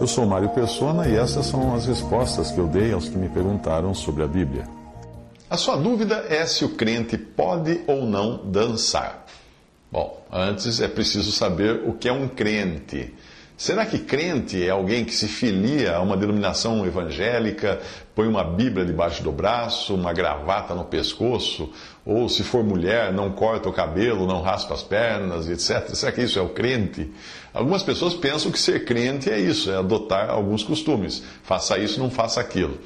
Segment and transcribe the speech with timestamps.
[0.00, 3.28] Eu sou Mário Persona e essas são as respostas que eu dei aos que me
[3.28, 4.66] perguntaram sobre a Bíblia.
[5.50, 9.26] A sua dúvida é se o crente pode ou não dançar.
[9.92, 13.12] Bom, antes é preciso saber o que é um crente.
[13.60, 17.78] Será que crente é alguém que se filia a uma denominação evangélica,
[18.14, 21.70] põe uma Bíblia debaixo do braço, uma gravata no pescoço,
[22.02, 25.94] ou se for mulher, não corta o cabelo, não raspa as pernas, etc.
[25.94, 27.12] Será que isso é o crente?
[27.52, 31.22] Algumas pessoas pensam que ser crente é isso, é adotar alguns costumes.
[31.42, 32.78] Faça isso, não faça aquilo.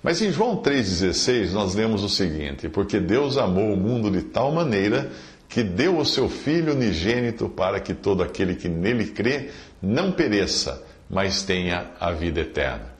[0.00, 4.52] Mas em João 3,16 nós lemos o seguinte: Porque Deus amou o mundo de tal
[4.52, 5.10] maneira
[5.50, 9.50] que deu o seu Filho unigênito para que todo aquele que nele crê
[9.82, 12.94] não pereça, mas tenha a vida eterna.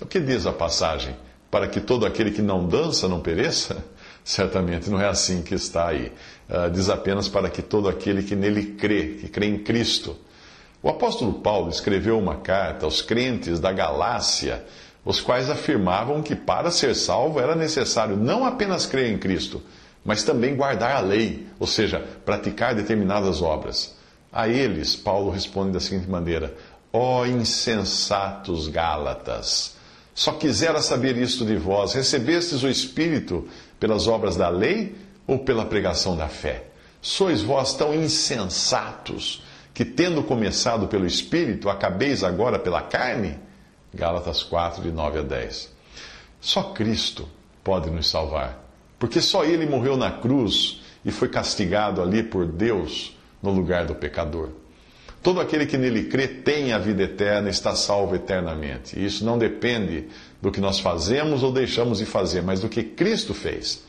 [0.00, 1.14] O que diz a passagem?
[1.48, 3.84] Para que todo aquele que não dança não pereça?
[4.24, 6.12] Certamente não é assim que está aí.
[6.50, 10.16] Uh, diz apenas para que todo aquele que nele crê, que crê em Cristo.
[10.82, 14.64] O apóstolo Paulo escreveu uma carta aos crentes da Galácia,
[15.04, 19.62] os quais afirmavam que para ser salvo era necessário não apenas crer em Cristo,
[20.04, 23.96] mas também guardar a lei, ou seja, praticar determinadas obras.
[24.32, 26.54] A eles, Paulo responde da seguinte maneira:
[26.92, 29.76] Ó oh, insensatos Gálatas,
[30.14, 35.64] só quisera saber isto de vós: recebestes o Espírito pelas obras da lei ou pela
[35.64, 36.64] pregação da fé?
[37.00, 39.42] Sois vós tão insensatos
[39.74, 43.38] que, tendo começado pelo Espírito, acabeis agora pela carne?
[43.92, 45.70] Gálatas 4, de 9 a 10.
[46.40, 47.28] Só Cristo
[47.62, 48.61] pode nos salvar.
[49.02, 53.96] Porque só ele morreu na cruz e foi castigado ali por Deus no lugar do
[53.96, 54.50] pecador.
[55.20, 59.04] Todo aquele que nele crê tem a vida eterna está salvo eternamente.
[59.04, 60.04] Isso não depende
[60.40, 63.82] do que nós fazemos ou deixamos de fazer, mas do que Cristo fez.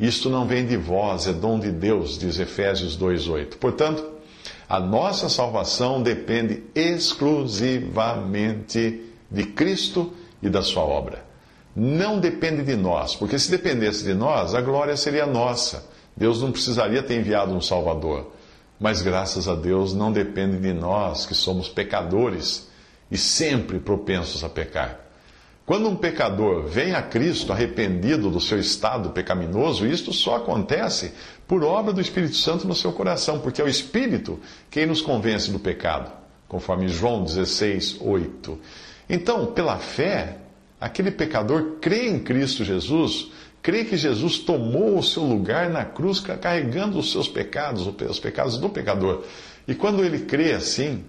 [0.00, 3.54] Isto não vem de vós, é dom de Deus, diz Efésios 2,8.
[3.54, 4.04] Portanto,
[4.68, 9.00] a nossa salvação depende exclusivamente
[9.30, 10.12] de Cristo
[10.42, 11.29] e da sua obra
[11.74, 15.88] não depende de nós, porque se dependesse de nós, a glória seria nossa.
[16.16, 18.32] Deus não precisaria ter enviado um Salvador.
[18.78, 22.68] Mas graças a Deus não depende de nós, que somos pecadores
[23.10, 24.98] e sempre propensos a pecar.
[25.66, 31.12] Quando um pecador vem a Cristo arrependido do seu estado pecaminoso, isto só acontece
[31.46, 35.50] por obra do Espírito Santo no seu coração, porque é o Espírito quem nos convence
[35.50, 36.10] do pecado,
[36.48, 38.58] conforme João 16, 8.
[39.08, 40.38] Então, pela fé,
[40.80, 43.30] Aquele pecador crê em Cristo Jesus,
[43.60, 48.56] crê que Jesus tomou o seu lugar na cruz carregando os seus pecados, os pecados
[48.56, 49.24] do pecador.
[49.68, 51.04] E quando ele crê assim,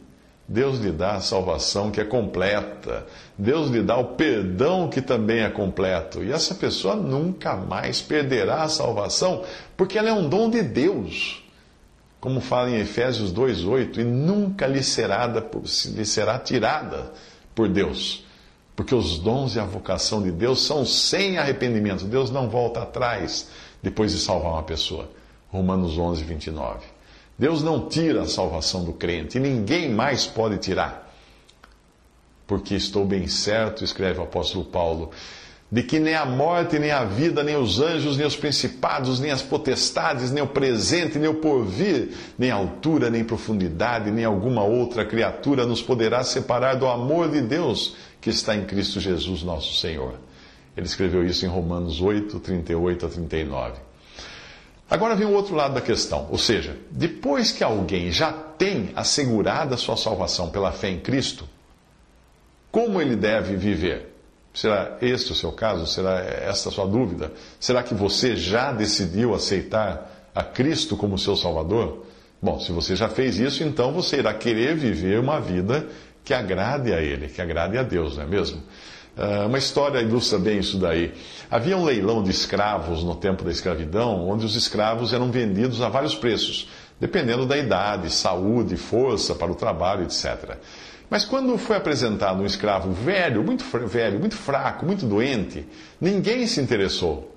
[0.47, 3.07] Deus lhe dá a salvação que é completa.
[3.37, 6.21] Deus lhe dá o perdão que também é completo.
[6.21, 9.45] E essa pessoa nunca mais perderá a salvação,
[9.77, 11.41] porque ela é um dom de Deus.
[12.19, 17.13] Como fala em Efésios 2,8, e nunca lhe será, lhe será tirada
[17.55, 18.25] por Deus.
[18.81, 22.03] Porque os dons e a vocação de Deus são sem arrependimento.
[22.03, 23.47] Deus não volta atrás
[23.79, 25.07] depois de salvar uma pessoa.
[25.51, 26.79] Romanos 11, 29.
[27.37, 31.13] Deus não tira a salvação do crente e ninguém mais pode tirar.
[32.47, 35.11] Porque estou bem certo, escreve o apóstolo Paulo,
[35.71, 39.31] de que nem a morte, nem a vida, nem os anjos, nem os principados, nem
[39.31, 45.05] as potestades, nem o presente, nem o porvir, nem altura, nem profundidade, nem alguma outra
[45.05, 50.15] criatura nos poderá separar do amor de Deus que está em Cristo Jesus, nosso Senhor.
[50.75, 53.79] Ele escreveu isso em Romanos 8, 38 a 39.
[54.89, 59.75] Agora vem o outro lado da questão, ou seja, depois que alguém já tem assegurada
[59.75, 61.47] a sua salvação pela fé em Cristo,
[62.69, 64.10] como ele deve viver?
[64.53, 65.87] Será este o seu caso?
[65.87, 67.31] Será esta a sua dúvida?
[67.59, 72.05] Será que você já decidiu aceitar a Cristo como seu Salvador?
[72.41, 75.87] Bom, se você já fez isso, então você irá querer viver uma vida
[76.23, 78.61] que agrade a Ele, que agrade a Deus, não é mesmo?
[79.17, 81.13] Uh, uma história ilustra bem isso daí.
[81.49, 85.89] Havia um leilão de escravos no tempo da escravidão, onde os escravos eram vendidos a
[85.89, 86.69] vários preços,
[87.01, 90.55] dependendo da idade, saúde, força para o trabalho, etc.
[91.09, 95.65] Mas quando foi apresentado um escravo velho, muito velho, muito fraco, muito doente,
[95.99, 97.35] ninguém se interessou.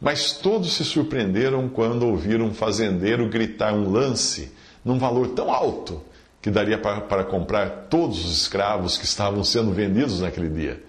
[0.00, 4.50] Mas todos se surpreenderam quando ouviram um fazendeiro gritar um lance
[4.82, 6.02] num valor tão alto
[6.40, 10.82] que daria para, para comprar todos os escravos que estavam sendo vendidos naquele dia.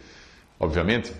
[0.57, 1.11] Obviamente,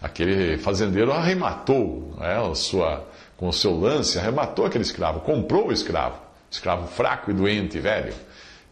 [0.00, 3.04] aquele fazendeiro arrematou né, a sua,
[3.36, 6.18] com o seu lance, arrematou aquele escravo, comprou o escravo,
[6.50, 8.14] escravo fraco e doente, velho.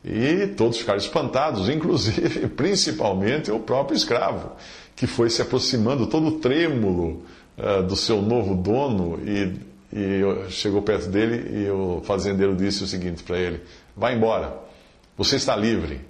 [0.04, 4.52] E todos ficaram espantados, inclusive, principalmente o próprio escravo,
[4.96, 7.22] que foi se aproximando todo trêmulo
[7.56, 9.56] uh, do seu novo dono e,
[9.92, 13.60] e chegou perto dele e o fazendeiro disse o seguinte para ele:
[13.96, 14.56] Vai embora,
[15.16, 16.00] você está livre.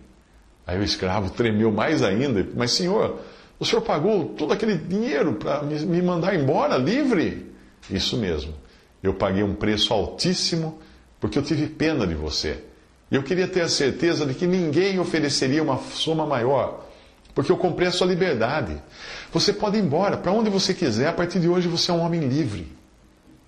[0.66, 3.20] Aí o escravo tremeu mais ainda, mas senhor,
[3.58, 7.51] o senhor pagou todo aquele dinheiro para me mandar embora livre?
[7.90, 8.54] Isso mesmo,
[9.02, 10.80] eu paguei um preço altíssimo
[11.20, 12.62] porque eu tive pena de você.
[13.10, 16.86] E eu queria ter a certeza de que ninguém ofereceria uma soma maior,
[17.34, 18.80] porque eu comprei a sua liberdade.
[19.32, 22.00] Você pode ir embora para onde você quiser, a partir de hoje você é um
[22.00, 22.72] homem livre.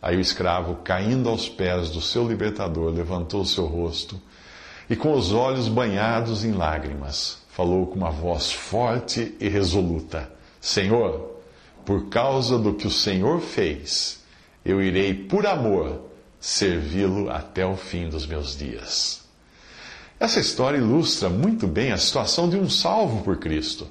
[0.01, 4.21] Aí o escravo, caindo aos pés do seu libertador, levantou o seu rosto
[4.89, 11.41] e, com os olhos banhados em lágrimas, falou com uma voz forte e resoluta: Senhor,
[11.87, 14.23] por causa do que o Senhor fez,
[14.65, 16.01] eu irei, por amor,
[16.41, 19.23] servi-lo até o fim dos meus dias.
[20.19, 23.87] Essa história ilustra muito bem a situação de um salvo por Cristo.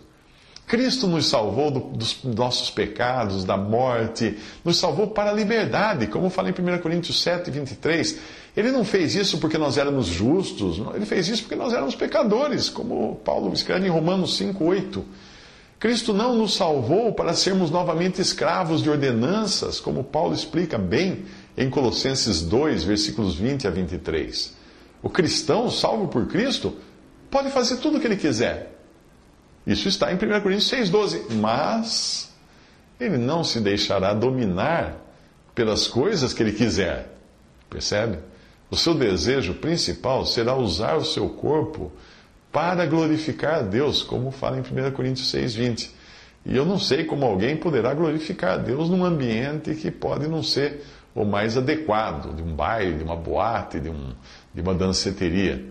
[0.66, 6.30] Cristo nos salvou do, dos nossos pecados, da morte, nos salvou para a liberdade, como
[6.30, 8.20] fala em 1 Coríntios 7, 23.
[8.56, 12.70] Ele não fez isso porque nós éramos justos, ele fez isso porque nós éramos pecadores,
[12.70, 15.06] como Paulo escreve em Romanos 5, 8.
[15.84, 21.26] Cristo não nos salvou para sermos novamente escravos de ordenanças, como Paulo explica bem
[21.58, 24.54] em Colossenses 2, versículos 20 a 23.
[25.02, 26.74] O cristão, salvo por Cristo,
[27.30, 28.80] pode fazer tudo o que ele quiser.
[29.68, 31.34] Isso está em 1 Coríntios 6,12.
[31.34, 32.32] Mas
[32.98, 34.96] ele não se deixará dominar
[35.54, 37.14] pelas coisas que ele quiser.
[37.70, 38.20] Percebe?
[38.72, 41.92] O seu desejo principal será usar o seu corpo
[42.54, 45.90] para glorificar a Deus, como fala em 1 Coríntios 6,20.
[46.46, 50.44] E eu não sei como alguém poderá glorificar a Deus num ambiente que pode não
[50.44, 50.86] ser
[51.16, 54.14] o mais adequado, de um baile, de uma boate, de, um,
[54.54, 55.66] de uma danceteria.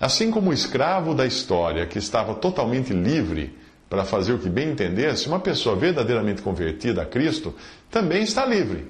[0.00, 3.58] Assim como o escravo da história, que estava totalmente livre
[3.90, 7.52] para fazer o que bem entendesse, uma pessoa verdadeiramente convertida a Cristo
[7.90, 8.86] também está livre.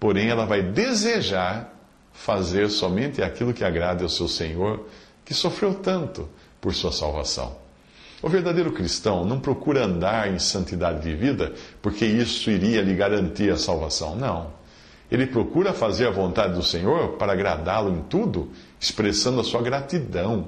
[0.00, 1.74] Porém, ela vai desejar
[2.12, 4.86] fazer somente aquilo que agrade ao seu Senhor,
[5.24, 6.28] que sofreu tanto
[6.64, 7.54] por sua salvação.
[8.22, 11.52] O verdadeiro cristão não procura andar em santidade de vida
[11.82, 14.16] porque isso iria lhe garantir a salvação.
[14.16, 14.50] Não.
[15.10, 18.48] Ele procura fazer a vontade do Senhor para agradá-lo em tudo,
[18.80, 20.46] expressando a sua gratidão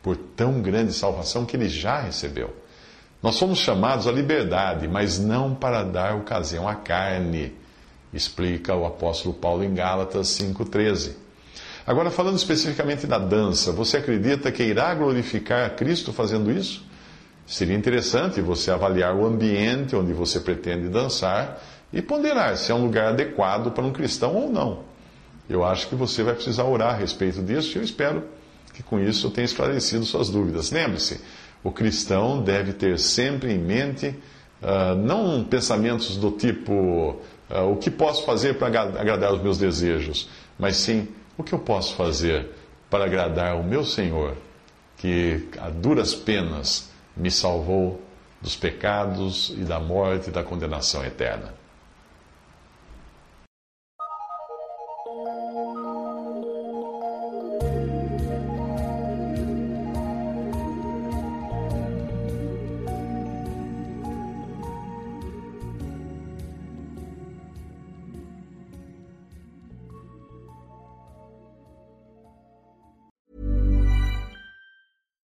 [0.00, 2.54] por tão grande salvação que ele já recebeu.
[3.20, 7.52] Nós somos chamados à liberdade, mas não para dar ocasião à carne,
[8.14, 11.25] explica o apóstolo Paulo em Gálatas 5,13.
[11.86, 16.84] Agora, falando especificamente da dança, você acredita que irá glorificar Cristo fazendo isso?
[17.46, 21.62] Seria interessante você avaliar o ambiente onde você pretende dançar
[21.92, 24.80] e ponderar se é um lugar adequado para um cristão ou não.
[25.48, 28.24] Eu acho que você vai precisar orar a respeito disso e eu espero
[28.74, 30.72] que com isso eu tenha esclarecido suas dúvidas.
[30.72, 31.20] Lembre-se,
[31.62, 34.08] o cristão deve ter sempre em mente
[34.60, 36.72] uh, não pensamentos do tipo
[37.48, 40.28] uh, o que posso fazer para agradar os meus desejos,
[40.58, 41.06] mas sim
[41.36, 42.50] o que eu posso fazer
[42.90, 44.36] para agradar o meu Senhor,
[44.96, 48.00] que a duras penas me salvou
[48.40, 51.54] dos pecados e da morte e da condenação eterna.